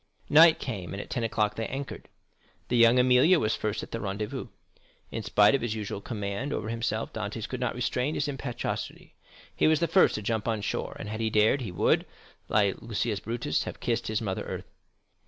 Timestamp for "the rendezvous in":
3.91-5.21